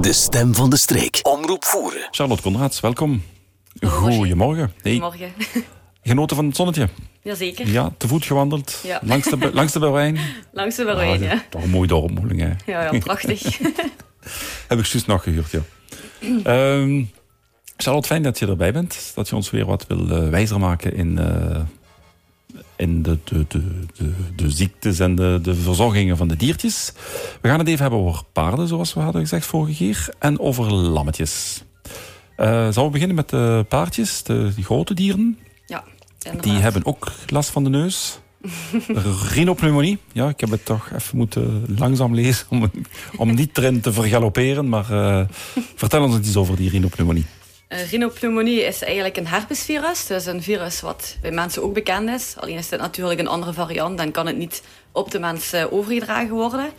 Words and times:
De 0.00 0.12
stem 0.12 0.54
van 0.54 0.70
de 0.70 0.76
streek. 0.76 1.20
Omroep 1.22 1.64
voeren. 1.64 2.08
Charlotte 2.10 2.42
Conrads, 2.42 2.80
welkom. 2.80 3.22
Goedemorgen. 3.80 4.72
Hey, 4.82 4.92
Goedemorgen. 4.92 5.32
genoten 6.02 6.36
van 6.36 6.46
het 6.46 6.56
zonnetje? 6.56 6.88
Jazeker. 7.22 7.68
Ja, 7.68 7.92
te 7.96 8.08
voet 8.08 8.24
gewandeld. 8.24 8.80
Ja. 8.82 9.00
Langs 9.02 9.28
de, 9.28 9.50
langs 9.52 9.72
de 9.72 9.78
Berwijn. 9.78 10.18
Langs 10.52 10.76
de 10.76 10.84
Berwijn, 10.84 11.10
Ah, 11.10 11.20
ja. 11.20 11.44
Toch 11.48 11.62
een 11.62 11.70
mooi 11.70 11.88
dorp, 11.88 12.10
Moelingen. 12.10 12.58
Ja, 12.66 12.92
ja, 12.92 12.98
prachtig. 12.98 13.58
Heb 14.68 14.78
ik 14.78 14.86
juist 14.86 15.06
nog 15.06 15.22
gehuurd, 15.22 15.50
ja. 15.50 15.60
Ehm, 16.44 17.04
Charlotte, 17.76 18.08
fijn 18.08 18.22
dat 18.22 18.38
je 18.38 18.46
erbij 18.46 18.72
bent. 18.72 19.12
Dat 19.14 19.28
je 19.28 19.34
ons 19.36 19.50
weer 19.50 19.66
wat 19.66 19.86
wil 19.86 20.08
eh, 20.10 20.28
wijzer 20.28 20.58
maken 20.60 20.94
in, 20.94 21.18
eh, 21.18 21.60
in 22.80 23.02
de, 23.02 23.18
de, 23.24 23.44
de, 23.48 23.62
de, 23.96 24.12
de 24.36 24.50
ziektes 24.50 24.98
en 24.98 25.14
de, 25.14 25.38
de 25.42 25.54
verzorgingen 25.54 26.16
van 26.16 26.28
de 26.28 26.36
diertjes. 26.36 26.92
We 27.40 27.48
gaan 27.48 27.58
het 27.58 27.68
even 27.68 27.80
hebben 27.80 28.00
over 28.00 28.24
paarden, 28.32 28.68
zoals 28.68 28.94
we 28.94 29.00
hadden 29.00 29.20
gezegd 29.20 29.46
vorige 29.46 29.76
keer. 29.76 30.08
En 30.18 30.40
over 30.40 30.72
lammetjes. 30.72 31.62
Eh 32.36 32.46
zullen 32.46 32.84
we 32.84 32.90
beginnen 32.90 33.16
met 33.16 33.28
de 33.28 33.64
paardjes, 33.68 34.22
de, 34.22 34.52
die 34.54 34.64
grote 34.64 34.94
dieren? 34.94 35.38
ja, 35.66 35.84
inderdaad. 36.18 36.42
Die 36.42 36.62
hebben 36.62 36.86
ook 36.86 37.12
last 37.26 37.50
van 37.50 37.64
de 37.64 37.70
neus. 37.70 38.18
Rhinopneumonie. 39.34 39.98
Ja, 40.12 40.28
ik 40.28 40.40
heb 40.40 40.50
het 40.50 40.64
toch 40.64 40.90
even 40.94 41.16
moeten 41.16 41.64
langzaam 41.78 42.14
lezen 42.14 42.46
om, 42.48 42.70
om 43.16 43.34
niet 43.34 43.58
erin 43.58 43.80
te 43.80 43.92
vergalopperen. 43.92 44.68
Maar 44.68 44.90
eh, 44.90 45.26
vertel 45.74 46.02
ons 46.02 46.16
iets 46.16 46.36
over 46.36 46.56
die 46.56 46.70
rhinopneumonie. 46.70 47.24
Eh, 47.70 47.90
Rhinopneumonie 47.90 48.62
is 48.64 48.82
eigenlijk 48.82 49.16
een 49.16 49.26
herpesvirus. 49.26 50.10
Is 50.10 50.26
een 50.26 50.42
virus 50.42 50.80
wat 50.80 51.16
bij 51.20 51.30
mensen 51.30 51.62
ook 51.62 51.74
bekend 51.74 52.08
is. 52.08 52.34
Alleen 52.36 52.56
is 52.56 52.68
dit 52.68 52.80
natuurlijk 52.80 53.20
een 53.20 53.28
andere 53.28 53.52
variant. 53.52 53.98
Dan 53.98 54.10
kan 54.10 54.26
het 54.26 54.36
niet 54.36 54.62
op 54.92 55.10
de 55.10 55.18
mens 55.18 55.52
eh, 55.52 55.72
overgedragen 55.72 56.30
worden. 56.30 56.70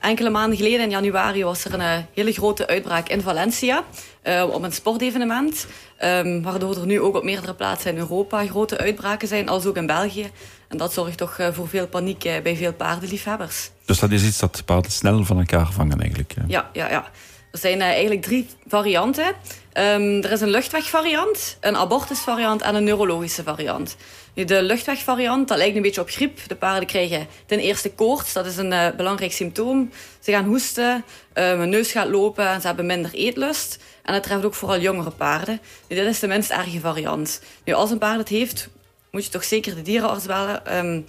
Enkele 0.00 0.30
maanden 0.30 0.56
geleden, 0.56 0.80
in 0.80 0.90
januari, 0.90 1.44
was 1.44 1.64
er 1.64 1.74
een 1.74 1.80
eh, 1.80 1.98
hele 2.14 2.32
grote 2.32 2.66
uitbraak 2.66 3.08
in 3.08 3.20
Valencia. 3.20 3.84
eh, 4.22 4.46
op 4.50 4.62
een 4.62 4.72
sportevenement. 4.72 5.66
Ehm, 5.96 6.42
waardoor 6.42 6.76
er 6.76 6.86
nu 6.86 7.00
ook 7.00 7.16
op 7.16 7.24
meerdere 7.24 7.54
plaatsen 7.54 7.90
in 7.90 7.98
Europa 7.98 8.46
grote 8.46 8.78
uitbraken 8.78 9.28
zijn. 9.28 9.48
Als 9.48 9.66
ook 9.66 9.76
in 9.76 9.86
België. 9.86 10.30
En 10.68 10.78
dat 10.78 10.92
zorgt 10.92 11.18
toch 11.18 11.38
voor 11.52 11.68
veel 11.68 11.86
paniek 11.86 12.18
bij 12.42 12.56
veel 12.56 12.72
paardenliefhebbers. 12.72 13.70
Dus 13.84 13.98
dat 13.98 14.10
is 14.10 14.24
iets 14.24 14.38
dat 14.38 14.62
paarden 14.64 14.90
snel 14.90 15.24
van 15.24 15.38
elkaar 15.38 15.72
vangen 15.72 16.00
eigenlijk. 16.00 16.34
Ja, 16.46 16.70
ja, 16.72 16.88
ja. 16.90 17.10
Er 17.52 17.58
zijn 17.58 17.80
eh, 17.80 17.86
eigenlijk 17.86 18.22
drie 18.22 18.46
varianten. 18.66 19.34
Ehm, 19.72 20.22
er 20.22 20.30
is 20.30 20.40
een 20.40 20.50
luchtwegvariant, 20.50 21.56
een 21.60 21.76
abortusvariant 21.76 22.62
en 22.62 22.74
een 22.74 22.84
neurologische 22.84 23.42
variant. 23.42 23.96
Nu, 24.34 24.44
de 24.44 24.62
luchtwegvariant, 24.62 25.48
dat 25.48 25.56
lijkt 25.56 25.76
een 25.76 25.82
beetje 25.82 26.00
op 26.00 26.10
griep. 26.10 26.38
De 26.46 26.56
paarden 26.56 26.88
krijgen 26.88 27.26
ten 27.46 27.58
eerste 27.58 27.90
koorts, 27.92 28.32
dat 28.32 28.46
is 28.46 28.56
een 28.56 28.72
eh, 28.72 28.86
belangrijk 28.96 29.32
symptoom. 29.32 29.90
Ze 30.20 30.30
gaan 30.32 30.44
hoesten, 30.44 31.04
eh, 31.32 31.44
hun 31.44 31.68
neus 31.68 31.92
gaat 31.92 32.08
lopen 32.08 32.48
en 32.48 32.60
ze 32.60 32.66
hebben 32.66 32.86
minder 32.86 33.14
eetlust. 33.14 33.78
En 34.02 34.12
dat 34.12 34.22
treft 34.22 34.44
ook 34.44 34.54
vooral 34.54 34.80
jongere 34.80 35.10
paarden. 35.10 35.60
Nu, 35.88 35.96
dit 35.96 36.06
is 36.06 36.18
de 36.18 36.26
minst 36.26 36.50
erge 36.50 36.80
variant. 36.80 37.42
Nu, 37.64 37.72
als 37.72 37.90
een 37.90 37.98
paard 37.98 38.18
het 38.18 38.28
heeft, 38.28 38.68
moet 39.10 39.24
je 39.24 39.30
toch 39.30 39.44
zeker 39.44 39.74
de 39.74 39.82
dierenarts 39.82 40.26
bellen... 40.26 40.66
ehm, 40.66 41.00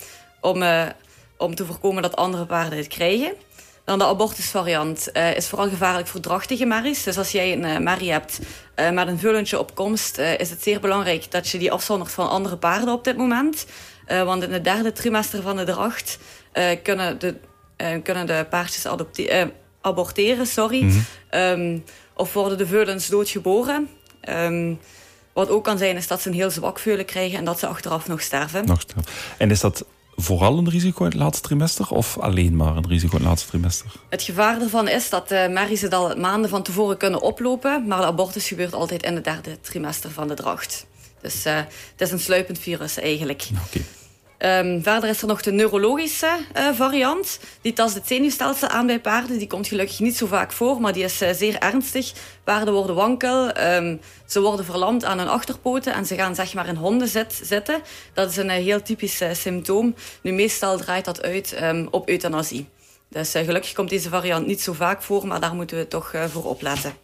om, 0.42 0.62
eh, 0.62 0.88
om 1.38 1.56
te 1.56 1.66
voorkomen 1.66 2.02
dat 2.02 2.16
andere 2.16 2.46
paarden 2.46 2.78
het 2.78 2.88
krijgen. 2.88 3.34
Dan 3.92 4.00
de 4.00 4.06
abortusvariant 4.06 5.12
eh, 5.12 5.36
is 5.36 5.48
vooral 5.48 5.70
gevaarlijk 5.70 6.08
voor 6.08 6.20
drachtige 6.20 6.66
merries. 6.66 7.04
Dus 7.04 7.18
als 7.18 7.32
jij 7.32 7.54
een 7.54 7.66
eh, 7.66 7.78
merrie 7.78 8.12
hebt 8.12 8.40
eh, 8.76 8.90
met 8.90 9.08
een 9.08 9.20
vullentje 9.20 9.60
op 9.60 9.76
komst, 9.76 10.18
is 10.18 10.50
het 10.50 10.64
zeer 10.64 10.80
belangrijk 10.80 11.32
dat 11.32 11.50
je 11.50 11.58
die 11.58 11.72
afzondert 11.72 12.12
van 12.12 12.30
andere 12.30 12.58
paarden 12.58 12.94
op 12.94 13.04
dit 13.04 13.18
moment. 13.18 13.66
Want 14.08 14.44
in 14.44 14.52
het 14.52 14.64
derde 14.64 14.92
trimester 14.92 15.42
van 15.42 15.58
de 15.58 15.64
dracht 15.64 16.20
kunnen, 16.84 17.20
de, 17.20 17.36
kunnen 18.04 18.28
de 18.28 18.46
paardjes 18.50 18.86
aborteren, 19.82 20.48
sorry. 20.48 20.92
Ehm, 21.30 21.78
of 22.14 22.34
worden 22.34 22.58
de 22.58 22.68
veulens 22.68 23.08
doodgeboren. 23.08 23.90
Ehm, 24.22 24.74
wat 25.34 25.50
ook 25.50 25.64
kan 25.64 25.78
zijn, 25.78 25.96
is 25.96 26.08
dat 26.08 26.22
ze 26.22 26.30
een 26.30 26.36
heel 26.36 26.52
zwak 26.52 26.80
veulen 26.80 27.06
krijgen 27.06 27.38
en 27.38 27.46
dat 27.46 27.60
ze 27.60 27.68
achteraf 27.68 28.08
nog 28.08 28.22
sterven. 28.22 28.66
Nog 28.66 28.82
snel. 28.82 29.04
En 29.38 29.52
is 29.52 29.60
dat 29.60 29.86
vooral 30.22 30.58
een 30.58 30.70
risico 30.70 31.04
in 31.04 31.12
het 31.12 31.20
laatste 31.20 31.48
trimester 31.48 31.90
of 31.90 32.18
alleen 32.18 32.56
maar 32.56 32.76
een 32.76 32.88
risico 32.88 33.12
in 33.12 33.22
het 33.22 33.28
laatste 33.28 33.50
trimester? 33.50 33.92
Het 34.10 34.24
gevaar 34.24 34.62
ervan 34.62 34.88
is 34.88 35.10
dat 35.10 35.30
de 35.30 35.48
merries 35.52 35.82
het 35.82 35.94
al 35.94 36.16
maanden 36.16 36.50
van 36.50 36.64
tevoren 36.64 36.98
kunnen 36.98 37.22
oplopen, 37.22 37.88
maar 37.88 38.00
de 38.00 38.06
abortus 38.06 38.48
gebeurt 38.48 38.74
altijd 38.74 39.04
in 39.04 39.16
het 39.16 39.24
derde 39.24 39.62
trimester 39.62 40.12
van 40.12 40.28
de 40.28 40.34
dracht. 40.34 40.86
Dus 41.22 41.46
eh, 41.46 41.56
het 41.56 42.02
is 42.02 42.12
een 42.12 42.20
sluipend 42.20 42.60
virus 42.60 42.98
eigenlijk. 42.98 43.48
Oké. 43.68 43.82
Ehm, 44.42 44.82
verder 44.82 45.10
is 45.10 45.22
er 45.22 45.28
nog 45.28 45.42
de 45.42 45.52
neurologische 45.52 46.38
eh, 46.54 46.70
variant. 46.74 47.40
Die 47.62 47.74
tast 47.74 47.94
het 47.94 48.08
zenuwstelsel 48.08 48.68
aan 48.68 48.88
bij 48.88 49.00
paarden. 49.00 49.38
Die 49.38 49.48
komt 49.48 49.68
gelukkig 49.68 50.00
niet 50.00 50.18
zo 50.18 50.26
vaak 50.26 50.52
voor, 50.52 50.82
maar 50.82 50.94
die 50.94 51.04
is 51.04 51.22
eh, 51.22 51.34
zeer 51.34 51.58
ernstig. 51.58 52.12
Paarden 52.44 52.74
worden 52.74 52.96
wankel, 52.96 53.50
ehm, 53.52 53.98
ze 54.26 54.42
worden 54.42 54.66
verlamd 54.66 55.06
aan 55.06 55.18
hun 55.18 55.28
achterpoten 55.28 55.94
en 55.94 56.06
ze 56.06 56.16
gaan 56.16 56.36
zeg 56.36 56.54
maar 56.54 56.68
in 56.68 56.76
honden 56.76 57.08
zit- 57.08 57.40
zitten. 57.44 57.82
Dat 58.14 58.30
is 58.30 58.38
een 58.38 58.50
eh, 58.50 58.64
heel 58.64 58.82
typisch 58.82 59.22
symptoom. 59.32 59.96
Nu, 60.22 60.32
meestal 60.32 60.78
draait 60.78 61.06
dat 61.06 61.22
uit 61.22 61.54
ehm, 61.54 61.88
op 61.92 62.10
euthanasie. 62.10 62.68
Dus 63.10 63.32
gelukkig 63.32 63.74
komt 63.74 63.90
deze 63.90 64.10
variant 64.10 64.48
niet 64.48 64.62
zo 64.62 64.74
vaak 64.74 65.02
voor, 65.02 65.28
maar 65.28 65.40
daar 65.40 65.56
moeten 65.56 65.78
we 65.78 65.88
toch 65.88 66.14
voor 66.32 66.44
opletten. 66.46 67.01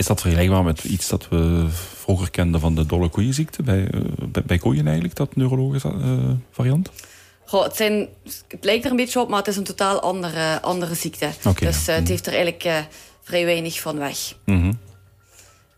Is 0.00 0.06
dat 0.06 0.20
vergelijkbaar 0.20 0.64
met 0.64 0.84
iets 0.84 1.08
dat 1.08 1.28
we 1.28 1.66
vroeger 1.94 2.30
kenden 2.30 2.60
van 2.60 2.74
de 2.74 2.86
dolle 2.86 3.08
koeienziekte? 3.08 3.62
Bij, 3.62 3.88
eh, 3.90 4.00
bij, 4.18 4.42
bij 4.46 4.58
koeien 4.58 4.84
eigenlijk, 4.84 5.16
dat 5.16 5.36
neurologische 5.36 5.88
eh, 5.88 6.30
variant? 6.50 6.90
Goh, 7.44 7.64
het, 7.64 7.76
zijn, 7.76 8.08
het 8.48 8.64
lijkt 8.64 8.84
er 8.84 8.90
een 8.90 8.96
beetje 8.96 9.20
op, 9.20 9.28
maar 9.28 9.38
het 9.38 9.48
is 9.48 9.56
een 9.56 9.64
totaal 9.64 10.00
andere, 10.00 10.62
andere 10.62 10.94
ziekte. 10.94 11.28
Dus 11.58 11.84
ja. 11.84 11.92
eh, 11.92 11.98
het 11.98 12.08
heeft 12.08 12.26
er 12.26 12.32
eigenlijk 12.32 12.86
vrij 13.22 13.44
weinig 13.44 13.80
van 13.80 13.98
weg. 13.98 14.34
Mhm. 14.44 14.72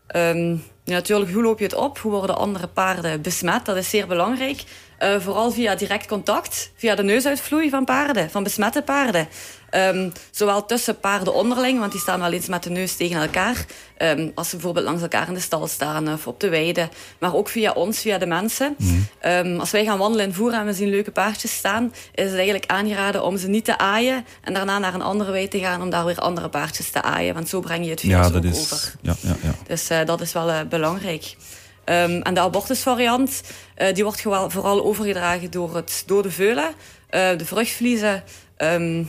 Ehm, 0.07 0.49
ja, 0.83 0.93
natuurlijk, 0.93 1.31
hoe 1.31 1.43
loop 1.43 1.59
je 1.59 1.65
het 1.65 1.75
op? 1.75 1.97
Hoe 1.97 2.11
worden 2.11 2.37
andere 2.37 2.67
paarden 2.67 3.21
besmet? 3.21 3.65
Dat 3.65 3.75
is 3.75 3.89
zeer 3.89 4.07
belangrijk. 4.07 4.63
Eh, 5.03 5.19
vooral 5.19 5.51
via 5.51 5.75
direct 5.75 6.07
contact, 6.07 6.71
via 6.75 6.95
de 6.95 7.03
neusuitvloei 7.03 7.69
van 7.69 7.85
paarden, 7.85 8.29
van 8.29 8.43
besmette 8.43 8.81
paarden. 8.81 9.27
Ehm, 9.69 10.09
zowel 10.31 10.65
tussen 10.65 10.99
paarden 10.99 11.33
onderling, 11.33 11.79
want 11.79 11.91
die 11.91 12.01
staan 12.01 12.19
wel 12.19 12.31
eens 12.31 12.47
met 12.47 12.63
de 12.63 12.69
neus 12.69 12.95
tegen 12.95 13.21
elkaar. 13.21 13.65
Ehm, 13.97 14.29
als 14.35 14.49
ze 14.49 14.55
bijvoorbeeld 14.55 14.85
langs 14.85 15.01
elkaar 15.01 15.27
in 15.27 15.33
de 15.33 15.39
stal 15.39 15.67
staan 15.67 16.13
of 16.13 16.27
op 16.27 16.39
de 16.39 16.49
weide. 16.49 16.89
Maar 17.19 17.35
ook 17.35 17.49
via 17.49 17.71
ons, 17.71 17.99
via 17.99 18.17
de 18.17 18.25
mensen. 18.25 18.75
Ehm, 19.19 19.59
als 19.59 19.71
wij 19.71 19.85
gaan 19.85 19.97
wandelen 19.97 20.25
in 20.25 20.33
voer 20.33 20.53
en 20.53 20.65
we 20.65 20.73
zien 20.73 20.89
leuke 20.89 21.11
paardjes 21.11 21.55
staan, 21.55 21.93
is 22.15 22.25
het 22.25 22.35
eigenlijk 22.35 22.65
aangeraden 22.71 23.23
om 23.23 23.37
ze 23.37 23.47
niet 23.47 23.65
te 23.65 23.77
aaien. 23.77 24.25
En 24.41 24.53
daarna 24.53 24.79
naar 24.79 24.93
een 24.93 25.01
andere 25.01 25.31
weide 25.31 25.49
te 25.49 25.59
gaan 25.59 25.81
om 25.81 25.89
daar 25.89 26.05
weer 26.05 26.19
andere 26.19 26.49
paardjes 26.49 26.89
te 26.89 27.01
aaien. 27.01 27.33
Want 27.33 27.49
zo 27.49 27.59
breng 27.59 27.83
je 27.83 27.89
het 27.89 27.99
virus 27.99 28.15
Ja, 28.15 28.29
dat 28.29 28.43
is. 28.43 28.59
over. 28.59 28.93
Ja, 29.01 29.15
ja, 29.21 29.35
ja. 29.41 29.53
Dus 29.67 29.89
eh, 29.89 30.05
dat 30.05 30.21
is 30.21 30.33
wel 30.33 30.49
eh, 30.49 30.59
belangrijk. 30.69 31.35
Ehm, 31.83 32.21
en 32.21 32.33
de 32.33 32.39
abortusvariant, 32.39 33.43
eh, 33.75 33.93
die 33.93 34.03
wordt 34.03 34.21
vooral 34.21 34.83
overgedragen 34.83 35.51
door 35.51 35.75
het 35.75 36.03
dode 36.05 36.31
veulen, 36.31 36.69
eh, 37.09 37.37
de 37.37 37.45
vruchtvliezen 37.45 38.23
ehm, 38.57 39.03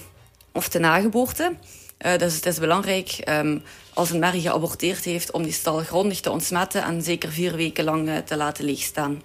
of 0.52 0.68
de 0.68 0.78
nageboorte. 0.78 1.54
Eh, 1.98 2.18
dus 2.18 2.34
het 2.34 2.46
is 2.46 2.58
belangrijk 2.58 3.08
ehm, 3.10 3.58
als 3.94 4.10
een 4.10 4.18
merrie 4.18 4.40
geaborteerd 4.40 5.04
heeft 5.04 5.30
om 5.30 5.42
die 5.42 5.52
stal 5.52 5.78
grondig 5.78 6.20
te 6.20 6.30
ontsmetten 6.30 6.84
en 6.84 7.02
zeker 7.02 7.32
vier 7.32 7.56
weken 7.56 7.84
lang 7.84 8.10
te 8.24 8.36
laten 8.36 8.64
leegstaan. 8.64 9.22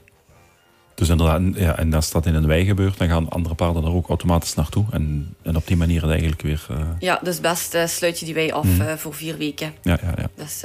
Dus 0.95 1.09
inderdaad, 1.09 1.41
ja, 1.55 1.77
en 1.77 1.93
als 1.93 2.11
dat 2.11 2.25
in 2.25 2.35
een 2.35 2.47
wei 2.47 2.65
gebeurt, 2.65 2.97
dan 2.97 3.07
gaan 3.07 3.29
andere 3.29 3.55
paarden 3.55 3.83
er 3.83 3.93
ook 3.93 4.07
automatisch 4.07 4.53
naartoe. 4.53 4.85
En, 4.91 5.35
en 5.41 5.55
op 5.55 5.67
die 5.67 5.77
manier 5.77 6.01
het 6.01 6.09
eigenlijk 6.09 6.41
weer. 6.41 6.67
Ja, 6.99 7.19
dus 7.23 7.39
best 7.39 7.77
sluit 7.85 8.19
je 8.19 8.25
die 8.25 8.33
wei 8.33 8.51
af 8.51 8.79
eh, 8.79 8.93
voor 8.93 9.13
vier 9.13 9.37
weken. 9.37 9.73
ja, 9.81 9.99
ja, 10.01 10.13
ja. 10.15 10.29
Dus 10.35 10.61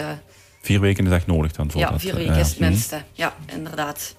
Vier 0.65 0.81
weken 0.81 1.07
is 1.07 1.13
echt 1.13 1.27
nodig 1.27 1.53
dan. 1.53 1.71
Voor 1.71 1.81
ja, 1.81 1.91
dat, 1.91 2.01
vier 2.01 2.11
eh, 2.11 2.17
weken 2.17 2.35
is 2.37 2.49
het 2.49 2.59
Mhm. 2.59 2.69
minste. 2.69 3.03
Ja, 3.13 3.35
inderdaad. 3.47 4.15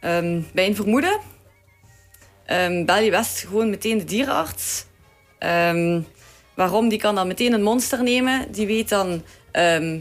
Ehm, 0.00 0.40
bij 0.52 0.66
een 0.66 0.74
vermoeden 0.74 1.18
ehm, 2.46 2.84
bel 2.84 2.98
je 3.02 3.10
best 3.10 3.38
gewoon 3.38 3.70
meteen 3.70 3.98
de 3.98 4.04
dierenarts. 4.04 4.84
Ehm, 5.38 6.00
waarom? 6.54 6.88
Die 6.88 6.98
kan 6.98 7.14
dan 7.14 7.26
meteen 7.26 7.52
een 7.52 7.62
monster 7.62 8.02
nemen. 8.02 8.52
Die 8.52 8.66
weet 8.66 8.88
dan, 8.88 9.22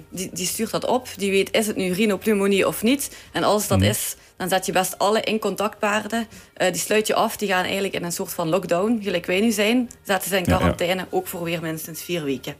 die, 0.10 0.30
die 0.34 0.45
stuurt 0.45 0.72
dat 0.72 0.86
op. 0.86 1.07
Die 1.18 1.31
weet, 1.31 1.51
is 1.51 1.68
het 1.68 1.75
nu 1.75 1.92
rhinopneumonie 1.92 2.68
of 2.68 2.84
niet? 2.84 3.16
En 3.31 3.44
als 3.44 3.68
dat 3.68 3.78
Mhm. 3.80 3.88
is, 3.89 4.16
dan 4.38 4.50
zet 4.50 4.66
je 4.66 4.72
best 4.72 4.98
alle 4.98 5.22
in 5.22 5.39
contactpaarden. 5.39 6.28
Eh, 6.54 6.72
die 6.72 6.81
sluit 6.81 7.07
je 7.07 7.13
af. 7.16 7.38
Die 7.38 7.48
gaan 7.48 7.63
eigenlijk 7.63 7.94
in 7.94 8.04
een 8.04 8.12
soort 8.12 8.34
van 8.34 8.50
lockdown, 8.50 9.00
gelijk 9.04 9.25
wij 9.25 9.39
nu 9.39 9.51
zijn. 9.51 9.89
Zetten 10.04 10.30
ze 10.30 10.38
in 10.38 10.44
Ja, 10.45 10.51
ja. 10.51 10.57
quarantaine, 10.57 11.06
ook 11.10 11.28
voor 11.28 11.44
weer 11.44 11.62
minstens 11.62 12.01
vier 12.04 12.24
weken. 12.24 12.56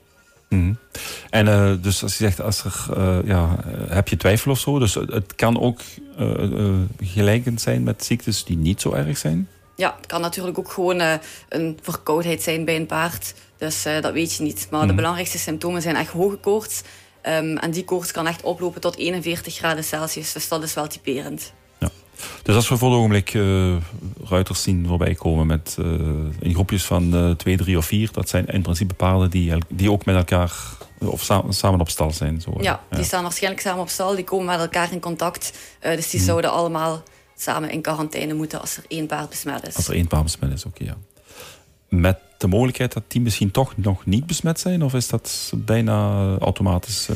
Mhm. 0.50 0.72
En 1.30 1.48
eh, 1.48 1.72
dus 1.80 2.02
als 2.02 2.18
je 2.18 2.24
zegt, 2.24 2.40
als 2.40 2.64
er, 2.64 2.86
eh, 2.96 3.18
ja, 3.24 3.56
eh, 3.64 3.94
heb 3.94 4.08
je 4.08 4.16
twijfel 4.16 4.50
of 4.50 4.58
zo? 4.58 4.78
Dus 4.78 4.94
het, 4.94 5.34
kan 5.36 5.60
ook 5.60 5.80
gelijkend 7.00 7.60
zijn 7.60 7.82
met 7.82 8.04
ziektes 8.04 8.44
die 8.44 8.56
niet 8.56 8.80
zo 8.80 8.92
erg 8.92 9.18
zijn? 9.18 9.48
Ja, 9.76 9.94
het 9.96 10.06
kan 10.06 10.20
natuurlijk 10.20 10.58
ook 10.58 10.70
gewoon 10.70 11.00
een 11.48 11.78
verkoudheid 11.82 12.42
zijn 12.42 12.64
bij 12.64 12.76
een 12.76 12.86
paard. 12.86 13.34
Dus 13.56 13.82
dat 14.00 14.12
weet 14.12 14.36
je 14.36 14.42
niet. 14.42 14.66
Maar 14.70 14.86
de 14.86 14.94
belangrijkste 14.94 15.38
symptomen 15.38 15.82
zijn 15.82 15.96
echt 15.96 16.12
hoge 16.12 16.36
koorts. 16.36 16.82
Ehm, 17.22 17.56
en 17.56 17.70
die 17.70 17.84
koorts 17.84 18.12
kan 18.12 18.26
echt 18.26 18.42
oplopen 18.42 18.80
tot 18.80 18.96
41 18.96 19.54
graden 19.54 19.84
Celsius. 19.84 20.32
Dus 20.32 20.48
dat 20.48 20.62
is 20.62 20.74
wel 20.74 20.86
typerend. 20.86 21.52
Dus 22.42 22.54
als 22.54 22.68
we 22.68 22.76
voor 22.76 22.88
het 22.88 22.98
ogenblik 22.98 23.34
eh, 23.34 23.76
ruiters 24.28 24.62
zien 24.62 24.86
voorbij 24.86 25.14
komen 25.14 25.46
met, 25.46 25.76
eh, 25.78 25.86
in 26.40 26.54
groepjes 26.54 26.84
van 26.84 27.14
eh, 27.14 27.30
twee, 27.30 27.56
drie 27.56 27.76
of 27.76 27.84
vier, 27.84 28.08
dat 28.12 28.28
zijn 28.28 28.46
in 28.46 28.62
principe 28.62 28.94
paarden 28.94 29.30
die, 29.30 29.52
die 29.68 29.90
ook 29.90 30.04
met 30.04 30.16
elkaar 30.16 30.52
of 30.98 31.22
samen, 31.22 31.52
samen 31.52 31.80
op 31.80 31.88
stal 31.88 32.10
zijn. 32.10 32.40
Zo, 32.40 32.54
Ja, 32.60 32.80
die 32.90 33.04
staan 33.04 33.22
waarschijnlijk 33.22 33.62
samen 33.62 33.82
op 33.82 33.88
stal. 33.88 34.14
Die 34.14 34.24
komen 34.24 34.46
met 34.46 34.60
elkaar 34.60 34.92
in 34.92 35.00
contact. 35.00 35.58
Dus 35.80 36.10
die 36.10 36.20
zouden 36.20 36.50
allemaal 36.50 37.02
samen 37.36 37.70
in 37.70 37.80
quarantaine 37.80 38.34
moeten 38.34 38.60
als 38.60 38.76
er 38.76 38.84
één 38.88 39.06
paard 39.06 39.28
besmet 39.28 39.66
is. 39.66 39.76
Als 39.76 39.88
er 39.88 39.94
één 39.94 40.06
paard 40.06 40.22
besmet 40.22 40.52
is, 40.52 40.64
oké, 40.64 40.84
ja. 40.84 40.96
Met 41.88 42.18
de 42.38 42.46
mogelijkheid 42.46 42.92
dat 42.92 43.02
die 43.08 43.20
misschien 43.20 43.50
toch 43.50 43.76
nog 43.76 44.06
niet 44.06 44.26
besmet 44.26 44.60
zijn? 44.60 44.82
Of 44.82 44.94
is 44.94 45.08
dat 45.08 45.52
bijna 45.56 46.36
automatisch... 46.38 47.08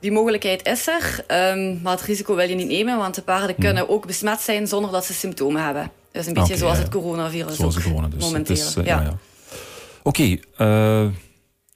Die 0.00 0.12
mogelijkheid 0.12 0.66
is 0.66 0.86
er, 0.86 1.24
um, 1.52 1.80
maar 1.82 1.92
het 1.92 2.02
risico 2.02 2.34
wil 2.34 2.48
je 2.48 2.54
niet 2.54 2.68
nemen, 2.68 2.96
want 2.96 3.14
de 3.14 3.22
paarden 3.22 3.54
hmm. 3.54 3.64
kunnen 3.64 3.88
ook 3.88 4.06
besmet 4.06 4.40
zijn 4.40 4.66
zonder 4.66 4.90
dat 4.90 5.04
ze 5.04 5.14
symptomen 5.14 5.64
hebben. 5.64 5.90
Dus 6.12 6.26
een 6.26 6.32
beetje 6.32 6.54
okay, 6.54 6.58
zoals 6.58 6.78
het 6.78 6.88
coronavirus 6.88 7.56
zoals 7.56 7.76
ook, 7.76 7.82
het 7.82 7.92
corona, 7.92 8.08
dus. 8.08 8.24
momenteel. 8.24 8.54
Is, 8.54 8.76
uh, 8.76 8.84
ja. 8.84 9.00
ja 9.00 9.18
Oké, 10.02 10.38
okay, 10.58 11.04
uh, 11.04 11.12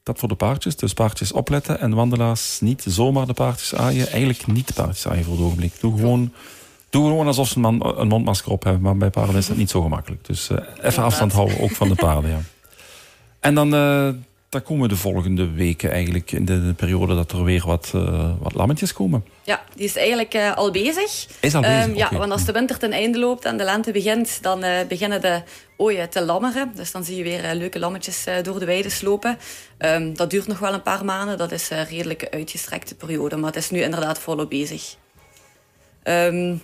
dat 0.02 0.19
voor 0.19 0.28
de 0.28 0.34
paardjes. 0.34 0.76
Dus 0.76 0.93
paardjes 0.93 1.32
opletten 1.32 1.81
en 1.81 1.94
wandelaars 1.94 2.61
niet 2.61 2.84
zomaar 2.87 3.26
de 3.26 3.32
paardjes 3.32 3.75
aaien. 3.75 4.08
Eigenlijk 4.08 4.46
niet 4.46 4.66
de 4.66 4.73
paardjes 4.75 5.06
aaien 5.06 5.25
voor 5.25 5.34
het 5.34 5.43
ogenblik. 5.43 5.73
Doe 5.81 5.96
gewoon, 5.96 6.32
doe 6.90 7.08
gewoon 7.08 7.26
alsof 7.26 7.49
ze 7.49 7.58
een, 7.58 8.00
een 8.00 8.08
mondmasker 8.08 8.52
op 8.52 8.64
hebben. 8.64 8.82
Maar 8.82 8.96
bij 8.96 9.11
paarden 9.11 9.37
is 9.37 9.46
dat 9.46 9.56
niet 9.56 9.70
zo 9.70 9.82
gemakkelijk. 9.82 10.25
Dus 10.25 10.49
uh, 10.50 10.58
even 10.82 11.02
afstand 11.02 11.32
houden, 11.32 11.61
ook 11.61 11.70
van 11.70 11.88
de 11.88 11.94
paarden. 11.94 12.31
Ja. 12.31 12.40
En 13.40 13.55
dan 13.55 13.75
uh, 13.75 14.08
dan 14.50 14.62
komen 14.62 14.88
de 14.88 14.97
volgende 14.97 15.50
weken 15.50 15.91
eigenlijk 15.91 16.32
in 16.32 16.44
de, 16.44 16.75
periode 16.76 17.14
dat 17.14 17.32
er 17.32 17.44
weer 17.44 17.67
wat, 17.67 17.93
uh, 17.94 18.31
wat 18.38 18.55
lammetjes 18.55 18.93
komen. 18.93 19.25
Ja, 19.43 19.64
die 19.75 19.85
is 19.85 19.97
eigenlijk 19.97 20.35
uh, 20.35 20.56
al 20.56 20.70
bezig. 20.70 21.26
Is 21.41 21.55
al 21.55 21.61
bezig? 21.61 21.87
Um, 21.87 21.94
ja, 21.94 22.08
want 22.12 22.32
als 22.32 22.44
de 22.44 22.52
winter 22.52 22.79
ten 22.79 22.93
einde 22.93 23.19
loopt 23.19 23.44
en 23.44 23.56
de 23.56 23.64
lente 23.64 23.93
begint, 23.93 24.43
dan 24.43 24.64
uh, 24.64 24.81
beginnen 24.88 25.20
de 25.20 25.43
ooien 25.76 26.11
te 26.11 26.23
lammeren. 26.23 26.73
Dus 26.75 26.93
dan 26.93 27.05
zie 27.05 27.17
je 27.17 27.23
weer 27.23 27.55
leuke 27.55 27.79
lammetjes 27.79 28.25
door 28.43 28.58
de 28.58 28.64
weide 28.64 28.91
slopen. 28.91 29.38
Um, 29.79 30.17
dat 30.17 30.31
duurt 30.31 30.47
nog 30.47 30.58
wel 30.58 30.75
een 30.75 30.82
paar 30.82 31.05
maanden. 31.05 31.38
Dat 31.38 31.52
is 31.52 31.70
een 31.70 31.87
redelijk 31.87 32.29
uitgestrekte 32.31 32.94
periode, 32.94 33.37
maar 33.37 33.52
het 33.52 33.62
is 33.62 33.70
nu 33.70 33.82
inderdaad 33.82 34.19
volop 34.19 34.50
bezig. 34.50 34.97
Um, 36.05 36.62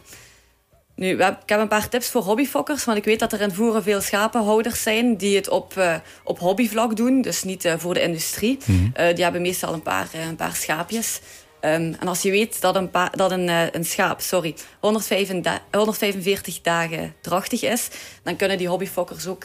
nu, 0.96 1.10
ik 1.10 1.36
heb 1.46 1.60
een 1.60 1.68
paar 1.68 1.88
tips 1.88 2.08
voor 2.08 2.22
hobbyfokkers, 2.22 2.84
want 2.84 2.98
ik 2.98 3.04
weet 3.04 3.18
dat 3.18 3.32
er 3.32 3.40
in 3.40 3.52
Voeren 3.52 3.82
veel 3.82 4.00
schapenhouders 4.00 4.82
zijn 4.82 5.16
die 5.16 5.36
het 5.36 5.48
op, 5.48 5.74
uh, 5.78 5.94
op 6.24 6.38
hobbyvlak 6.38 6.96
doen, 6.96 7.22
dus 7.22 7.42
niet 7.42 7.64
uh, 7.64 7.74
voor 7.76 7.94
de 7.94 8.02
industrie. 8.02 8.58
Mm 8.64 8.76
-hmm. 8.76 8.92
uh, 9.06 9.14
die 9.14 9.24
hebben 9.24 9.42
meestal 9.42 9.72
een 9.72 9.82
paar, 9.82 10.08
een 10.28 10.36
paar 10.36 10.54
schaapjes. 10.54 11.20
Um, 11.60 11.96
en 12.00 12.08
als 12.08 12.22
je 12.22 12.30
weet 12.30 12.60
dat 12.60 12.76
een, 12.76 12.90
dat 13.10 13.30
een, 13.30 13.48
een 13.76 13.84
schaap 13.84 14.20
sorry, 14.20 14.54
145, 14.80 15.60
145 15.70 16.60
dagen 16.60 17.14
drachtig 17.20 17.62
is, 17.62 17.88
dan 18.22 18.36
kunnen 18.36 18.58
die 18.58 18.68
hobbyfokkers 18.68 19.26
ook 19.26 19.44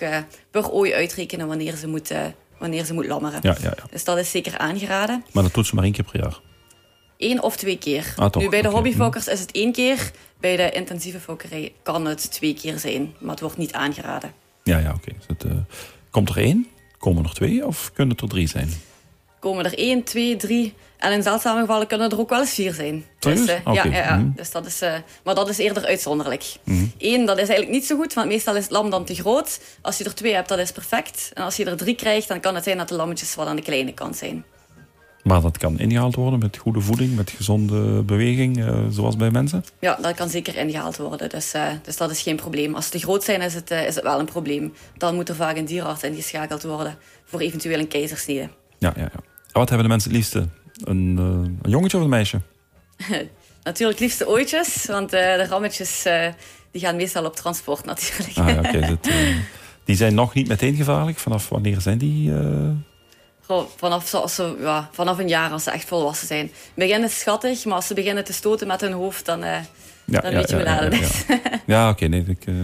per 0.52 0.72
ooi 0.72 0.94
uitrekenen 0.94 1.48
wanneer 1.48 1.76
ze 1.76 1.88
moet, 1.88 2.12
wanneer 2.58 2.86
ze 2.86 2.94
moet 2.94 3.06
lammeren. 3.06 3.40
Ja, 3.42 3.56
ja, 3.62 3.74
ja. 3.78 3.84
Dus 3.92 4.04
dat 4.04 4.18
is 4.18 4.32
zeker 4.32 4.58
aangeraden. 4.58 5.24
Maar 5.32 5.44
dat 5.44 5.54
doet 5.54 5.68
ze 5.68 5.76
maar 5.76 5.84
één 5.84 5.94
keer 5.94 6.06
per 6.12 6.22
jaar? 6.22 6.40
Eén 7.22 7.42
of 7.42 7.56
twee 7.56 7.78
keer. 7.78 8.14
Ah, 8.16 8.34
nu, 8.34 8.50
bij 8.50 8.62
de 8.62 8.68
okay. 8.68 8.82
hobbyfokkers 8.82 9.28
is 9.28 9.40
het 9.40 9.52
één 9.52 9.72
keer. 9.72 10.12
Bij 10.40 10.56
de 10.56 10.72
intensieve 10.72 11.20
fokkerij 11.20 11.74
kan 11.84 12.06
het 12.06 12.32
twee 12.32 12.54
keer 12.54 12.80
zijn. 12.80 13.14
Maar 13.20 13.32
het 13.32 13.40
wordt 13.40 13.58
niet 13.58 13.74
aangeraden. 13.74 14.34
Ja, 14.64 14.78
ja 14.78 14.94
oké. 14.94 15.12
Okay. 15.30 15.52
Uh, 15.52 15.58
komt 16.10 16.30
er 16.30 16.38
één? 16.38 16.68
Komen 16.98 17.24
er 17.24 17.34
twee? 17.34 17.66
Of 17.66 17.92
kunnen 17.94 18.14
het 18.14 18.24
er 18.24 18.30
drie 18.30 18.48
zijn? 18.48 18.70
Komen 19.40 19.66
er 19.66 19.78
één, 19.78 20.04
twee, 20.04 20.36
drie. 20.36 20.74
En 20.98 21.12
in 21.12 21.24
zeldzame 21.24 21.60
gevallen 21.60 21.88
kunnen 21.88 22.12
er 22.12 22.20
ook 22.20 22.30
wel 22.30 22.40
eens 22.40 22.54
vier 22.54 22.74
zijn. 22.74 23.06
Dus, 23.20 23.40
uh, 23.40 23.56
okay. 23.64 23.74
ja, 23.74 23.84
ja, 23.84 24.04
ja. 24.04 24.16
Mm. 24.16 24.34
dus 24.36 24.52
dat 24.52 24.66
is, 24.66 24.82
uh, 24.82 24.94
maar 25.24 25.36
dat 25.36 25.50
is 25.50 25.58
eerder 25.58 25.86
uitzonderlijk. 25.86 26.44
Mm. 26.64 26.92
Eén, 26.98 27.26
dat 27.26 27.38
is 27.38 27.48
eigenlijk 27.48 27.72
niet 27.72 27.86
zo 27.86 27.96
goed, 27.96 28.14
want 28.14 28.28
meestal 28.28 28.56
is 28.56 28.64
het 28.64 28.72
lam 28.72 28.90
dan 28.90 29.06
te 29.06 29.16
groot. 29.16 29.62
Als 29.82 29.98
je 29.98 30.04
er 30.04 30.16
twee 30.16 30.34
hebt, 30.34 30.50
dat 30.50 30.60
is 30.60 30.72
perfect. 30.72 31.32
En 31.34 31.44
als 31.44 31.56
je 31.56 31.66
er 31.66 31.78
drie 31.78 31.96
krijgt, 31.96 32.28
dan 32.28 32.40
kan 32.40 32.56
het 32.56 32.64
zijn 32.64 32.78
dat 32.78 32.88
de 32.88 32.96
lammetjes 32.96 33.36
wat 33.36 33.48
aan 33.48 33.56
de 33.56 33.62
kleine 33.62 33.94
kant 33.94 34.16
zijn. 34.16 34.46
Maar 35.24 35.42
dat 35.42 35.58
kan 35.58 35.80
ingehaald 35.80 36.16
worden 36.16 36.40
met 36.40 36.58
goede 36.58 36.80
voeding, 36.80 37.16
met 37.16 37.30
gezonde 37.30 38.04
beweging, 38.04 38.58
uh, 38.58 38.80
zoals 38.90 39.16
bij 39.16 39.32
mensen? 39.32 39.64
Ja, 39.80 39.98
dat 40.02 40.16
kan 40.16 40.30
zeker 40.30 40.58
ingehaald 40.58 40.98
worden. 40.98 41.30
Dus, 41.30 41.56
uh, 41.56 41.68
dus 41.84 41.98
dat 41.98 42.12
is 42.12 42.22
geen 42.22 42.36
probleem. 42.36 42.76
Als 42.76 42.86
ze 42.86 42.92
te 42.92 43.00
groot 43.00 43.24
zijn, 43.24 43.42
is 43.42 43.54
het, 43.54 43.72
uh, 43.72 43.88
is 43.88 43.96
het 43.96 44.04
wel 44.04 44.20
een 44.20 44.26
probleem. 44.26 44.74
Dan 44.98 45.16
moet 45.16 45.30
er 45.30 45.36
vaak 45.36 45.58
een 45.58 45.66
dierenarts 45.66 46.04
ingeschakeld 46.04 46.64
worden 46.64 46.96
voor 47.24 47.40
eventueel 47.40 47.80
een 47.80 47.88
keizersnede. 47.88 48.50
Ja, 48.78 48.94
ja, 48.96 49.02
ja. 49.02 49.12
En 49.12 49.60
wat 49.60 49.70
hebben 49.70 49.88
de 49.88 49.94
mensen 49.94 50.10
het 50.10 50.20
liefste? 50.20 50.48
Een, 50.84 51.18
een 51.62 51.70
jongetje 51.70 51.98
of 51.98 52.04
een 52.04 52.10
meisje? 52.10 52.42
natuurlijk 53.64 54.00
het 54.00 54.08
liefste 54.08 54.28
ooitjes, 54.28 54.86
want 54.86 55.10
de 55.10 55.46
rammetjes 55.46 56.06
die 56.72 56.82
gaan 56.82 56.96
meestal 56.96 57.26
op 57.26 57.36
transport 57.36 57.86
natuurlijk. 57.86 58.38
Ah, 58.38 58.48
ja, 58.50 58.60
okay, 58.60 58.98
die 59.86 59.96
zijn 59.96 60.14
nog 60.14 60.34
niet 60.34 60.48
meteen 60.48 60.76
gevaarlijk. 60.76 61.18
Vanaf 61.18 61.50
wanneer 61.50 61.82
zijn 61.82 61.98
die 61.98 62.32
vanaf, 63.78 64.14
als 64.14 64.36
ze, 64.36 64.56
ja, 64.60 64.90
vanaf 64.92 65.18
een 65.18 65.28
jaar 65.28 65.52
als 65.52 65.64
ze 65.64 65.72
echt 65.72 65.88
volwassen 65.88 66.28
zijn. 66.28 66.46
In 66.46 66.52
het 66.52 66.76
begin 66.76 67.04
is 67.04 67.12
het 67.12 67.20
schattig, 67.20 67.66
maar 67.66 67.76
als 67.76 67.88
ze 67.88 67.94
beginnen 67.94 68.24
te 68.24 68.34
stoten 68.34 68.68
met 68.68 68.82
hun 68.82 68.92
hoofd, 68.92 69.26
dan, 69.26 69.44
uh, 69.44 69.50
ja, 70.06 70.20
dan 70.22 70.32
ja, 70.32 70.38
weet 70.38 70.50
je 70.50 70.56
hoe 70.56 70.64
laat 70.64 70.80
het 70.80 70.94
is. 70.94 71.26
Ja, 71.66 71.90
oké. 71.90 72.06
nee, 72.06 72.24
ik 72.28 72.46
uh, 72.46 72.56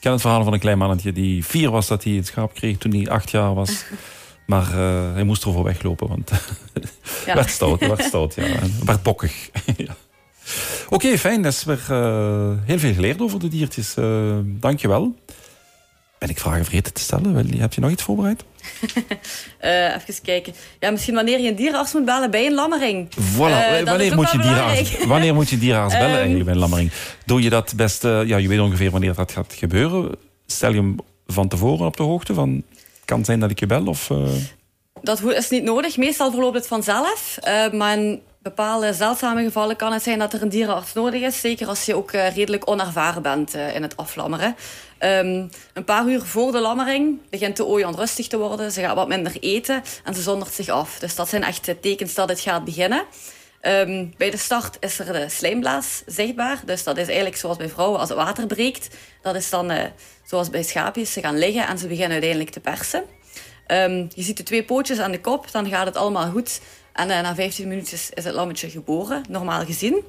ken 0.00 0.12
het 0.12 0.20
verhaal 0.20 0.44
van 0.44 0.52
een 0.52 0.60
klein 0.60 0.78
mannetje 0.78 1.12
die 1.12 1.44
vier 1.44 1.70
was 1.70 1.86
dat 1.86 2.04
hij 2.04 2.12
het 2.12 2.26
schaap 2.26 2.54
kreeg 2.54 2.78
toen 2.78 2.94
hij 2.94 3.08
acht 3.08 3.30
jaar 3.30 3.54
was. 3.54 3.84
Maar 4.46 4.74
uh, 4.74 5.12
hij 5.12 5.24
moest 5.24 5.44
ervoor 5.44 5.64
weglopen, 5.64 6.08
want 6.08 6.30
werd 7.24 7.50
stout, 7.50 7.80
werd 7.80 8.02
stout, 8.02 8.34
ja. 8.34 8.42
En 8.42 8.74
werd 8.84 9.02
bokkig. 9.02 9.50
ja. 9.76 9.96
Oké, 10.84 10.94
okay, 10.94 11.18
fijn. 11.18 11.42
Dat 11.42 11.52
is 11.52 11.64
weer 11.64 11.84
heel 12.64 12.78
veel 12.78 12.94
geleerd 12.94 13.20
over 13.20 13.38
de 13.38 13.48
diertjes. 13.48 13.94
Dank 14.44 14.80
je 14.80 14.88
wel. 14.88 15.14
Ben 16.18 16.28
ik 16.28 16.38
vragen 16.38 16.64
vergeten 16.64 16.92
te 16.92 17.00
stellen? 17.00 17.58
Heb 17.58 17.72
je 17.72 17.80
nog 17.80 17.90
iets 17.90 18.02
voorbereid? 18.02 18.44
Uh, 19.64 19.94
even 19.96 20.22
kijken. 20.22 20.54
Ja, 20.78 20.90
misschien 20.90 21.14
wanneer 21.14 21.40
je 21.40 21.48
een 21.48 21.54
dierenarts 21.54 21.92
moet 21.92 22.04
bellen 22.04 22.30
bij 22.30 22.46
een 22.46 22.54
lammering. 22.54 23.08
Voilà. 23.10 23.38
Uh, 23.38 23.82
wanneer, 23.84 24.14
moet 24.14 24.30
je 24.30 24.38
dierenarts, 24.38 25.04
wanneer 25.06 25.34
moet 25.34 25.48
je 25.48 25.58
dierenarts 25.58 25.94
bellen 25.94 26.10
um, 26.10 26.16
eigenlijk 26.16 26.44
bij 26.44 26.54
een 26.54 26.60
lammering? 26.60 26.90
Doe 27.26 27.42
je 27.42 27.50
dat 27.50 27.72
best... 27.76 28.04
Uh, 28.04 28.26
ja, 28.26 28.36
je 28.36 28.48
weet 28.48 28.60
ongeveer 28.60 28.90
wanneer 28.90 29.14
dat 29.14 29.32
gaat 29.32 29.54
gebeuren. 29.56 30.10
Stel 30.46 30.70
je 30.70 30.76
hem 30.76 30.96
van 31.26 31.48
tevoren 31.48 31.86
op 31.86 31.96
de 31.96 32.02
hoogte 32.02 32.34
van... 32.34 32.62
Kan 33.04 33.16
het 33.16 33.26
zijn 33.26 33.40
dat 33.40 33.50
ik 33.50 33.60
je 33.60 33.66
bel? 33.66 33.86
Of, 33.86 34.10
Dat 35.02 35.22
is 35.22 35.50
niet 35.50 35.62
nodig. 35.62 35.96
Meestal 35.96 36.30
verloopt 36.30 36.56
het 36.56 36.66
vanzelf. 36.66 37.38
maar 37.72 37.98
bepaalde 38.42 38.92
zeldzame 38.92 39.42
gevallen 39.42 39.76
kan 39.76 39.92
het 39.92 40.02
zijn 40.02 40.18
dat 40.18 40.32
er 40.32 40.42
een 40.42 40.48
dierenarts 40.48 40.92
nodig 40.92 41.22
is. 41.22 41.40
Zeker 41.40 41.66
als 41.66 41.84
je 41.84 41.94
ook 41.94 42.10
redelijk 42.10 42.70
onervaren 42.70 43.22
bent 43.22 43.54
in 43.54 43.82
het 43.82 43.96
aflammeren. 43.96 44.56
Um, 44.98 45.50
een 45.72 45.84
paar 45.84 46.06
uur 46.06 46.22
voor 46.22 46.52
de 46.52 46.60
lammering 46.60 47.18
begint 47.30 47.56
de 47.56 47.64
ooi 47.64 47.84
onrustig 47.84 48.26
te 48.26 48.38
worden. 48.38 48.72
Ze 48.72 48.80
gaat 48.80 48.94
wat 48.94 49.08
minder 49.08 49.36
eten 49.40 49.82
en 50.04 50.14
ze 50.14 50.22
zondert 50.22 50.54
zich 50.54 50.68
af. 50.68 50.98
Dus 50.98 51.14
dat 51.14 51.28
zijn 51.28 51.42
echt 51.42 51.74
tekens 51.80 52.14
dat 52.14 52.28
het 52.28 52.40
gaat 52.40 52.64
beginnen. 52.64 53.04
Um, 53.62 54.14
bij 54.16 54.30
de 54.30 54.36
start 54.36 54.76
is 54.80 54.98
er 54.98 55.12
de 55.12 55.28
slijmblaas 55.28 56.02
zichtbaar. 56.06 56.60
Dus 56.64 56.84
dat 56.84 56.96
is 56.96 57.06
eigenlijk 57.06 57.36
zoals 57.36 57.56
bij 57.56 57.68
vrouwen 57.68 58.00
als 58.00 58.08
het 58.08 58.18
water 58.18 58.46
breekt. 58.46 58.96
Dat 59.22 59.34
is 59.34 59.50
dan 59.50 59.70
uh, 59.70 59.78
zoals 60.24 60.50
bij 60.50 60.62
schaapjes. 60.62 61.12
Ze 61.12 61.20
gaan 61.20 61.38
liggen 61.38 61.66
en 61.66 61.78
ze 61.78 61.86
beginnen 61.86 62.12
uiteindelijk 62.12 62.50
te 62.50 62.60
persen. 62.60 63.04
Um, 63.72 64.08
je 64.14 64.22
ziet 64.22 64.36
de 64.36 64.42
twee 64.42 64.64
pootjes 64.64 64.98
aan 64.98 65.10
de 65.10 65.20
kop, 65.20 65.50
dan 65.50 65.68
gaat 65.68 65.86
het 65.86 65.96
allemaal 65.96 66.30
goed. 66.30 66.60
En 66.92 67.08
uh, 67.08 67.20
na 67.20 67.34
15 67.34 67.68
minuutjes 67.68 68.10
is 68.10 68.24
het 68.24 68.34
lammetje 68.34 68.70
geboren, 68.70 69.24
normaal 69.28 69.64
gezien. 69.64 70.02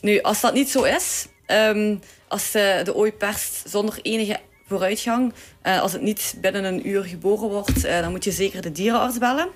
Nu, 0.00 0.20
als 0.20 0.40
dat 0.40 0.54
niet 0.54 0.70
zo 0.70 0.82
is, 0.82 1.26
um, 1.46 2.00
als 2.28 2.50
de 2.50 2.92
ooi 2.94 3.12
perst 3.12 3.62
zonder 3.66 3.98
enige 4.02 4.40
vooruitgang, 4.66 5.32
uh, 5.62 5.80
als 5.80 5.92
het 5.92 6.02
niet 6.02 6.34
binnen 6.40 6.64
een 6.64 6.88
uur 6.88 7.04
geboren 7.04 7.48
wordt, 7.48 7.84
uh, 7.84 8.00
dan 8.00 8.10
moet 8.10 8.24
je 8.24 8.32
zeker 8.32 8.62
de 8.62 8.72
dierenarts 8.72 9.18
bellen. 9.18 9.48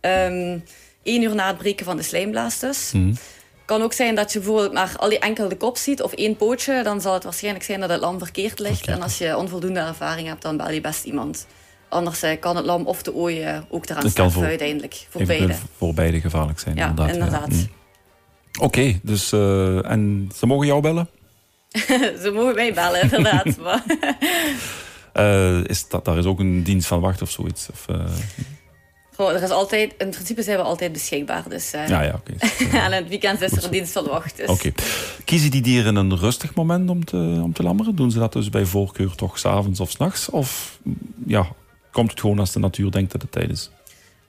Um, 0.00 0.64
Eén 1.04 1.22
uur 1.22 1.34
na 1.34 1.46
het 1.46 1.58
breken 1.58 1.84
van 1.84 1.96
de 1.96 2.02
slijmblaas 2.02 2.58
dus. 2.58 2.92
Mm. 2.92 3.16
kan 3.64 3.82
ook 3.82 3.92
zijn 3.92 4.14
dat 4.14 4.32
je 4.32 4.38
bijvoorbeeld 4.38 4.72
maar 4.72 4.94
al 4.96 5.08
die 5.08 5.18
enkel 5.18 5.48
de 5.48 5.56
kop 5.56 5.76
ziet 5.76 6.02
of 6.02 6.12
één 6.12 6.36
pootje, 6.36 6.82
dan 6.82 7.00
zal 7.00 7.14
het 7.14 7.24
waarschijnlijk 7.24 7.64
zijn 7.64 7.80
dat 7.80 7.90
het 7.90 8.00
lam 8.00 8.18
verkeerd 8.18 8.58
ligt. 8.58 8.82
Okay. 8.82 8.94
En 8.94 9.02
als 9.02 9.18
je 9.18 9.36
onvoldoende 9.36 9.80
ervaring 9.80 10.28
hebt, 10.28 10.42
dan 10.42 10.56
bel 10.56 10.70
je 10.70 10.80
best 10.80 11.04
iemand. 11.04 11.46
Anders 11.88 12.24
uh, 12.24 12.30
kan 12.40 12.56
het 12.56 12.64
lam 12.64 12.86
of 12.86 13.02
de 13.02 13.14
ooi 13.14 13.62
ook 13.68 13.88
eraan 13.88 14.30
voor, 14.32 14.44
uiteindelijk. 14.44 15.06
Voor 15.08 15.24
beide. 15.24 15.54
Voor 15.76 15.94
beide 15.94 16.20
gevaarlijk 16.20 16.58
zijn, 16.58 16.76
ja, 16.76 16.88
inderdaad. 16.88 17.14
inderdaad. 17.14 17.50
Ja. 17.50 17.56
Mm. 17.56 17.68
Oké, 18.54 18.64
okay, 18.64 19.00
dus 19.02 19.32
en 19.32 20.30
ze 20.34 20.46
mogen 20.46 20.66
jou 20.66 20.80
bellen? 20.80 21.08
Ze 22.22 22.30
mogen 22.34 22.54
mij 22.54 22.74
bellen, 22.74 23.02
inderdaad. 23.02 23.46
uh, 25.14 25.64
is 25.64 25.88
dat, 25.88 26.04
daar 26.04 26.18
is 26.18 26.24
ook 26.24 26.40
een 26.40 26.62
dienst 26.62 26.86
van 26.86 27.00
wacht 27.00 27.22
of 27.22 27.30
zoiets? 27.30 27.68
Of, 27.72 27.86
uh... 27.90 28.06
Goh, 29.14 29.30
er 29.30 29.42
is 29.42 29.50
altijd, 29.50 29.94
in 29.98 30.10
principe 30.10 30.42
zijn 30.42 30.56
we 30.56 30.62
altijd 30.62 30.92
beschikbaar. 30.92 31.44
Dus, 31.48 31.70
ja, 31.70 32.02
ja, 32.02 32.14
oké. 32.14 32.32
Okay. 32.66 32.84
en 32.84 32.92
het 32.92 33.08
weekend 33.08 33.40
is 33.40 33.52
er 33.52 33.64
een 33.64 33.70
dienst 33.70 33.92
van 33.92 34.04
wacht. 34.04 34.36
Dus. 34.36 34.48
Oké. 34.48 34.66
Okay. 34.66 34.84
Kiezen 35.24 35.50
die 35.50 35.62
dieren 35.62 35.96
een 35.96 36.18
rustig 36.18 36.54
moment 36.54 36.90
om 36.90 37.04
te, 37.04 37.40
om 37.42 37.52
te 37.52 37.62
lammeren? 37.62 37.94
Doen 37.94 38.10
ze 38.10 38.18
dat 38.18 38.32
dus 38.32 38.50
bij 38.50 38.64
voorkeur 38.64 39.14
toch 39.14 39.38
s'avonds 39.38 39.80
of 39.80 39.90
s'nachts? 39.90 40.30
Of 40.30 40.78
ja, 41.26 41.46
komt 41.94 42.10
het 42.10 42.20
gewoon 42.20 42.38
als 42.38 42.52
de 42.52 42.58
natuur 42.58 42.90
denkt 42.90 43.12
dat 43.12 43.22
het 43.22 43.32
tijd 43.32 43.50
is? 43.50 43.70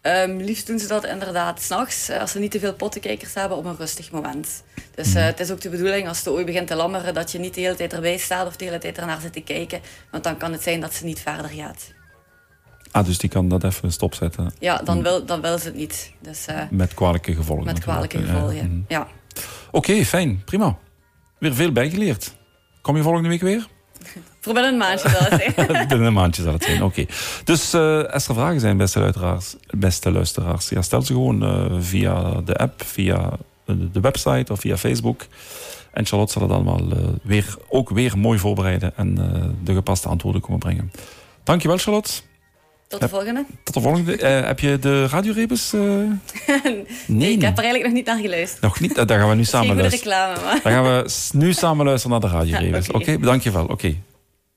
Um, 0.01 0.37
liefst 0.37 0.67
doen 0.67 0.79
ze 0.79 0.87
dat 0.87 1.05
inderdaad 1.05 1.61
s'nachts, 1.61 2.09
als 2.09 2.31
ze 2.31 2.39
niet 2.39 2.51
te 2.51 2.59
veel 2.59 2.73
pottenkijkers 2.73 3.33
hebben, 3.33 3.57
op 3.57 3.65
een 3.65 3.75
rustig 3.77 4.11
moment. 4.11 4.63
Dus 4.95 5.15
uh, 5.15 5.23
het 5.23 5.39
is 5.39 5.51
ook 5.51 5.61
de 5.61 5.69
bedoeling 5.69 6.07
als 6.07 6.23
de 6.23 6.31
ooi 6.31 6.45
begint 6.45 6.67
te 6.67 6.75
lammeren 6.75 7.13
dat 7.13 7.31
je 7.31 7.39
niet 7.39 7.53
de 7.53 7.61
hele 7.61 7.75
tijd 7.75 7.93
erbij 7.93 8.17
staat 8.17 8.47
of 8.47 8.55
de 8.55 8.65
hele 8.65 8.77
tijd 8.77 8.97
ernaar 8.97 9.21
zit 9.21 9.33
te 9.33 9.41
kijken. 9.41 9.79
Want 10.11 10.23
dan 10.23 10.37
kan 10.37 10.51
het 10.51 10.63
zijn 10.63 10.81
dat 10.81 10.93
ze 10.93 11.05
niet 11.05 11.19
verder 11.19 11.49
gaat. 11.49 11.93
Ah, 12.91 13.05
dus 13.05 13.17
die 13.17 13.29
kan 13.29 13.49
dat 13.49 13.63
even 13.63 13.91
stopzetten. 13.91 14.53
Ja, 14.59 14.77
dan 14.77 15.03
wil, 15.03 15.25
dan 15.25 15.41
wil 15.41 15.57
ze 15.57 15.65
het 15.65 15.75
niet. 15.75 16.11
Dus, 16.21 16.47
uh, 16.49 16.61
met 16.69 16.93
kwalijke 16.93 17.35
gevolgen. 17.35 17.65
Met 17.65 17.79
kwalijke 17.79 18.17
gevolgen, 18.17 18.55
ja. 18.55 18.63
Mhm. 18.63 18.79
ja. 18.87 19.07
Oké, 19.71 19.91
okay, 19.91 20.05
fijn. 20.05 20.41
Prima. 20.43 20.77
Weer 21.39 21.55
veel 21.55 21.71
bijgeleerd. 21.71 22.35
Kom 22.81 22.95
je 22.95 23.03
volgende 23.03 23.29
week 23.29 23.41
weer? 23.41 23.67
Voor 24.45 24.53
binnen 24.53 24.71
een 24.71 24.79
maandje 24.79 25.09
zal 25.09 25.19
het 25.19 25.53
zijn. 25.55 25.67
binnen 25.87 26.07
een 26.07 26.13
maandje 26.13 26.43
zal 26.43 26.53
het 26.53 26.63
zijn, 26.63 26.83
oké. 26.83 27.01
Okay. 27.01 27.15
Dus 27.43 27.73
uh, 27.73 28.03
als 28.03 28.27
er 28.27 28.33
vragen 28.33 28.59
zijn, 28.59 28.77
beste 28.77 28.99
luisteraars, 28.99 29.55
beste 29.69 30.11
luisteraars 30.11 30.69
ja, 30.69 30.81
stel 30.81 31.01
ze 31.01 31.13
gewoon 31.13 31.43
uh, 31.43 31.81
via 31.81 32.41
de 32.41 32.55
app, 32.55 32.83
via 32.85 33.29
de 33.65 33.99
website 33.99 34.51
of 34.51 34.59
via 34.59 34.77
Facebook. 34.77 35.25
En 35.93 36.05
Charlotte 36.05 36.33
zal 36.33 36.41
het 36.41 36.51
allemaal 36.51 36.81
uh, 36.81 36.97
weer, 37.23 37.55
ook 37.69 37.89
weer 37.89 38.17
mooi 38.17 38.39
voorbereiden 38.39 38.91
en 38.95 39.15
de 39.63 39.73
gepaste 39.73 40.07
antwoorden 40.07 40.41
komen 40.41 40.59
brengen. 40.59 40.91
Dankjewel, 41.43 41.77
Charlotte. 41.77 42.11
Tot 42.87 43.01
de 43.01 43.09
volgende. 43.09 43.45
Tot 43.63 43.73
de 43.73 43.81
volgende. 43.81 44.19
Uh, 44.19 44.47
heb 44.47 44.59
je 44.59 44.79
de 44.79 45.07
radiorebus? 45.07 45.73
Uh... 45.73 45.81
nee, 45.81 46.85
nee, 47.07 47.31
ik 47.31 47.41
heb 47.41 47.57
er 47.57 47.63
eigenlijk 47.63 47.83
nog 47.83 47.93
niet 47.93 48.05
naar 48.05 48.19
geluisterd. 48.19 48.61
Nog 48.61 48.79
niet? 48.79 48.97
Uh, 48.97 49.05
daar 49.05 49.19
gaan 49.19 49.29
we 49.29 49.35
nu 49.35 49.43
samen 49.55 49.75
luisteren. 49.75 49.97
reclame, 49.97 50.41
maar. 50.43 50.59
Dan 50.63 50.71
gaan 50.71 50.83
we 50.83 51.09
nu 51.31 51.53
samen 51.53 51.85
luisteren 51.85 52.19
naar 52.19 52.29
de 52.29 52.37
radiorebus. 52.37 52.87
Oké, 52.87 52.97
okay. 52.97 53.15
okay, 53.15 53.25
dankjewel. 53.25 53.63
Oké. 53.63 53.71
Okay. 53.71 54.01